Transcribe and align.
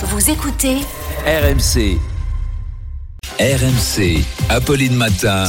Vous 0.00 0.30
écoutez 0.30 0.76
RMC. 1.26 1.98
RMC. 3.40 4.22
Apolline 4.48 4.94
Matin. 4.94 5.42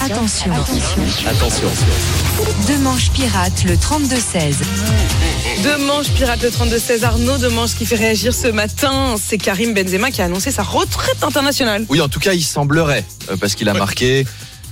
Attention. 0.00 0.52
Attention. 1.26 1.68
Deux 2.68 2.78
manches 2.78 3.10
pirates, 3.10 3.64
le 3.64 3.74
32-16. 3.74 4.54
Deux 5.64 5.84
manches 5.84 6.10
pirates 6.10 6.42
le 6.42 6.50
32-16 6.50 7.02
Arnaud, 7.02 7.38
deux 7.38 7.50
manches 7.50 7.74
qui 7.74 7.86
fait 7.86 7.96
réagir 7.96 8.32
ce 8.32 8.46
matin. 8.46 9.16
C'est 9.20 9.38
Karim 9.38 9.74
Benzema 9.74 10.12
qui 10.12 10.22
a 10.22 10.26
annoncé 10.26 10.52
sa 10.52 10.62
retraite 10.62 11.24
internationale. 11.24 11.86
Oui, 11.88 12.00
en 12.00 12.08
tout 12.08 12.20
cas, 12.20 12.34
il 12.34 12.44
semblerait, 12.44 13.04
euh, 13.30 13.36
parce 13.36 13.56
qu'il 13.56 13.68
a 13.68 13.74
marqué. 13.74 14.24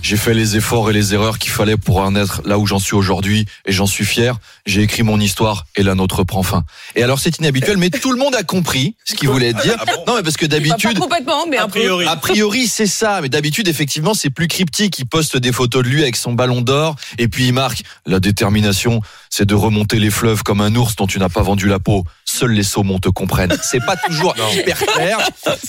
J'ai 0.02 0.16
fait 0.16 0.34
les 0.34 0.56
efforts 0.56 0.90
et 0.90 0.92
les 0.92 1.14
erreurs 1.14 1.38
qu'il 1.38 1.52
fallait 1.52 1.76
pour 1.76 1.98
en 1.98 2.16
être 2.16 2.42
là 2.44 2.58
où 2.58 2.66
j'en 2.66 2.80
suis 2.80 2.96
aujourd'hui 2.96 3.46
et 3.64 3.72
j'en 3.72 3.86
suis 3.86 4.04
fier. 4.04 4.36
J'ai 4.66 4.82
écrit 4.82 5.04
mon 5.04 5.20
histoire 5.20 5.64
et 5.76 5.84
la 5.84 5.94
nôtre 5.94 6.24
prend 6.24 6.42
fin. 6.42 6.64
Et 6.96 7.04
alors 7.04 7.20
c'est 7.20 7.38
inhabituel, 7.38 7.76
mais 7.76 7.88
tout 7.88 8.10
le 8.10 8.18
monde 8.18 8.34
a 8.34 8.42
compris 8.42 8.96
ce 9.04 9.14
qu'il 9.14 9.28
voulait 9.28 9.52
dire. 9.52 9.76
Non, 10.08 10.16
mais 10.16 10.24
parce 10.24 10.36
que 10.36 10.44
d'habitude, 10.44 10.98
complètement, 10.98 11.46
mais 11.48 11.56
un 11.56 11.68
peu. 11.68 12.04
a 12.06 12.16
priori 12.16 12.66
c'est 12.66 12.86
ça, 12.86 13.20
mais 13.20 13.28
d'habitude 13.28 13.68
effectivement 13.68 14.12
c'est 14.12 14.30
plus 14.30 14.48
cryptique. 14.48 14.98
Il 14.98 15.06
poste 15.06 15.36
des 15.36 15.52
photos 15.52 15.84
de 15.84 15.88
lui 15.88 16.02
avec 16.02 16.16
son 16.16 16.32
ballon 16.32 16.62
d'or 16.62 16.96
et 17.18 17.28
puis 17.28 17.46
il 17.46 17.52
marque 17.52 17.84
la 18.04 18.18
détermination, 18.18 19.02
c'est 19.34 19.46
de 19.46 19.54
remonter 19.54 19.98
les 19.98 20.10
fleuves 20.10 20.42
comme 20.42 20.60
un 20.60 20.74
ours 20.76 20.94
dont 20.94 21.06
tu 21.06 21.18
n'as 21.18 21.30
pas 21.30 21.40
vendu 21.40 21.66
la 21.66 21.78
peau. 21.78 22.04
Seuls 22.26 22.50
les 22.52 22.62
saumons 22.62 22.98
te 22.98 23.08
comprennent. 23.08 23.56
C'est 23.62 23.80
pas 23.80 23.96
toujours 23.96 24.34
hyper 24.54 24.76
clair. 24.78 25.16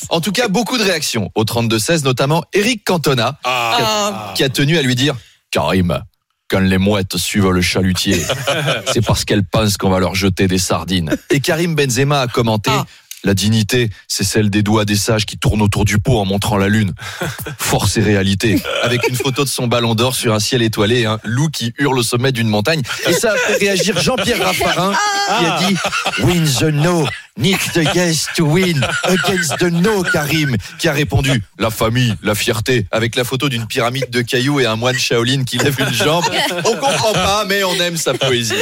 En 0.10 0.20
tout 0.20 0.34
cas, 0.34 0.50
beaucoup 0.50 0.78
de 0.78 0.84
réactions 0.84 1.32
au 1.34 1.46
32-16, 1.46 2.04
notamment 2.04 2.44
Eric 2.52 2.84
Cantona 2.84 3.40
Ah, 3.46 4.34
qui 4.36 4.44
a 4.44 4.50
tenu 4.50 4.78
à 4.78 4.82
lui 4.82 4.96
dire 4.96 5.16
Karim, 5.50 6.02
quand 6.50 6.60
les 6.60 6.78
mouettes 6.78 7.16
suivent 7.16 7.52
le 7.52 7.62
chalutier, 7.62 8.22
c'est 8.94 9.06
parce 9.06 9.24
qu'elles 9.24 9.46
pensent 9.46 9.78
qu'on 9.78 9.90
va 9.90 10.00
leur 10.00 10.14
jeter 10.14 10.48
des 10.50 10.58
sardines. 10.58 11.16
Et 11.30 11.40
Karim 11.40 11.74
Benzema 11.74 12.20
a 12.20 12.28
commenté 12.28 12.70
Ah. 12.74 12.86
La 13.26 13.34
dignité, 13.34 13.90
c'est 14.10 14.26
celle 14.26 14.50
des 14.50 14.64
doigts 14.64 14.84
des 14.84 14.98
sages 14.98 15.26
qui 15.26 15.38
tournent 15.38 15.62
autour 15.62 15.86
du 15.86 15.98
pot 15.98 16.20
en 16.20 16.26
montrant 16.26 16.58
la 16.58 16.68
lune. 16.68 16.94
Force 17.58 17.96
et 17.96 18.02
réalité. 18.02 18.62
Avec 18.82 19.08
une 19.08 19.16
photo 19.16 19.46
de 19.46 19.50
son 19.50 19.68
ballon 19.68 19.96
d'or 19.96 20.14
sur 20.14 20.34
un 20.34 20.40
ciel 20.40 20.62
étoilé 20.62 21.02
et 21.02 21.06
un 21.06 21.20
loup 21.24 21.48
qui 21.48 21.74
hurle 21.78 21.98
au 22.00 22.04
sommet 22.04 22.34
d'une 22.34 22.50
montagne. 22.50 22.82
Et 23.08 23.14
ça 23.14 23.32
a 23.32 23.38
fait 23.38 23.56
réagir 23.66 24.02
Jean-Pierre 24.02 24.40
Raffarin 24.46 24.92
qui 24.92 25.46
a 25.46 25.60
dit 25.60 25.76
Win 26.24 26.44
the 26.44 26.74
no, 26.74 27.08
need 27.38 27.58
the 27.74 27.96
yes 27.96 28.28
to 28.36 28.46
win 28.46 28.86
against 29.04 29.58
the 29.58 29.72
no, 29.72 30.04
Karim. 30.04 30.58
Qui 30.78 30.90
a 30.90 30.94
répondu 30.94 31.42
La 31.58 31.70
famille, 31.70 32.16
la 32.24 32.36
fierté, 32.36 32.88
avec 32.92 33.16
la 33.16 33.24
photo 33.24 33.48
d'une 33.48 33.68
pyramide 33.68 34.10
de 34.10 34.22
cailloux 34.22 34.60
et 34.60 34.66
un 34.66 34.76
moine 34.76 34.98
Shaolin 34.98 35.46
qui 35.46 35.58
lève 35.60 35.80
une 35.80 35.94
jambe. 35.94 36.26
On 36.66 36.76
comprend 36.76 37.14
pas, 37.14 37.46
mais 37.48 37.64
on 37.64 37.76
aime 37.76 37.96
sa 37.96 38.14
poésie. 38.14 38.54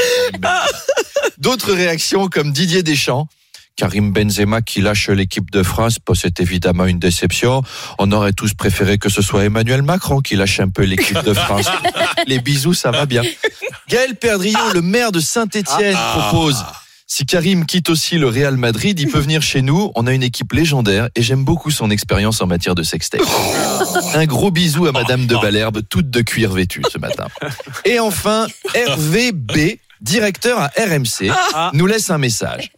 D'autres 1.40 1.74
réactions 1.74 2.28
comme 2.28 2.52
Didier 2.52 2.84
Deschamps. 2.84 3.28
Karim 3.82 4.12
Benzema 4.12 4.62
qui 4.62 4.80
lâche 4.80 5.10
l'équipe 5.10 5.50
de 5.50 5.64
France, 5.64 5.98
c'est 6.14 6.40
évidemment 6.40 6.86
une 6.86 7.00
déception. 7.00 7.64
On 7.98 8.12
aurait 8.12 8.32
tous 8.32 8.54
préféré 8.54 9.00
que 9.00 9.10
ce 9.10 9.24
soit 9.24 9.44
Emmanuel 9.46 9.82
Macron 9.82 10.20
qui 10.20 10.36
lâche 10.36 10.60
un 10.60 10.70
peu 10.70 10.84
l'équipe 10.84 11.24
de 11.24 11.34
France. 11.34 11.66
Les 12.28 12.38
bisous, 12.38 12.76
ça 12.76 12.92
va 12.92 13.08
bien. 13.08 13.24
Gaël 13.90 14.16
Perdriau, 14.18 14.60
le 14.76 14.84
maire 14.84 15.12
de 15.12 15.20
Saint-Étienne, 15.20 15.98
propose 16.16 16.64
si 17.08 17.26
Karim 17.26 17.66
quitte 17.66 17.90
aussi 17.90 18.20
le 18.20 18.28
Real 18.28 18.56
Madrid, 18.56 19.00
il 19.00 19.08
peut 19.08 19.18
venir 19.18 19.42
chez 19.42 19.64
nous. 19.64 19.92
On 19.96 20.06
a 20.06 20.14
une 20.14 20.22
équipe 20.22 20.54
légendaire 20.54 21.10
et 21.16 21.24
j'aime 21.24 21.44
beaucoup 21.44 21.72
son 21.72 21.90
expérience 21.90 22.40
en 22.40 22.46
matière 22.46 22.76
de 22.76 22.84
sextape. 22.84 23.22
Un 24.14 24.26
gros 24.28 24.52
bisou 24.52 24.86
à 24.86 24.92
Madame 24.92 25.26
de 25.26 25.36
Balherbe, 25.38 25.82
toute 25.90 26.12
de 26.12 26.22
cuir 26.22 26.52
vêtue 26.52 26.84
ce 26.92 27.00
matin. 27.00 27.26
Et 27.84 28.00
enfin, 28.00 28.46
Hervé 28.76 29.32
B, 29.32 29.80
directeur 30.02 30.60
à 30.60 30.68
RMC, 30.78 31.34
nous 31.74 31.88
laisse 31.88 32.12
un 32.12 32.20
message. 32.20 32.72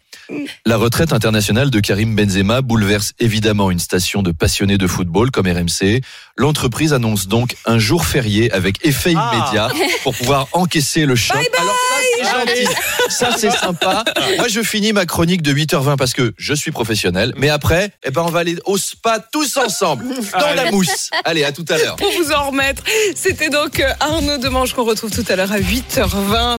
La 0.66 0.78
retraite 0.78 1.14
internationale 1.14 1.70
de 1.70 1.80
Karim 1.80 2.16
Benzema 2.16 2.62
bouleverse 2.62 3.14
évidemment 3.20 3.72
une 3.72 3.80
station 3.80 4.23
de 4.23 4.31
passionnés 4.31 4.78
de 4.78 4.88
football 4.88 5.31
comme 5.31 5.48
RMC. 5.48 6.02
L'entreprise 6.38 6.94
annonce 6.94 7.28
donc 7.28 7.55
un 7.66 7.80
jour 7.80 8.05
férié 8.05 8.52
avec 8.52 8.86
effet 8.86 9.11
immédiat 9.11 9.70
pour 10.04 10.16
pouvoir 10.16 10.48
encaisser 10.54 11.05
le 11.05 11.16
choc. 11.16 11.38
Alors 11.60 11.76
ça 11.76 11.95
c'est 12.16 12.55
gentil, 12.55 12.67
ça 13.10 13.30
c'est 13.38 13.52
sympa. 13.52 14.04
Moi 14.38 14.48
je 14.48 14.61
finis 14.61 14.94
ma 14.94 15.05
chronique 15.05 15.42
de 15.42 15.54
8h20 15.54 15.98
parce 15.98 16.14
que 16.14 16.33
je 16.38 16.54
suis 16.54 16.71
professionnel, 16.71 17.33
mais 17.38 17.50
après, 17.50 17.92
eh 18.04 18.11
ben 18.11 18.23
on 18.26 18.32
va 18.32 18.39
aller 18.39 18.58
au 18.65 18.77
spa 18.77 19.20
tous 19.32 19.58
ensemble 19.58 20.05
dans 20.33 20.54
la 20.55 20.71
mousse. 20.71 21.10
Allez, 21.26 21.44
à 21.44 21.52
tout 21.52 21.65
à 21.70 21.77
l'heure. 21.77 21.95
pour 21.98 22.11
vous 22.11 22.32
en 22.32 22.48
remettre, 22.48 22.83
c'était 23.15 23.50
donc 23.50 23.80
euh, 23.80 23.92
Arnaud 24.00 24.38
Demange 24.38 24.73
qu'on 24.73 24.83
retrouve 24.83 25.11
tout 25.11 25.26
à 25.30 25.36
l'heure 25.36 25.52
à 25.52 25.60
8h20. 25.60 26.52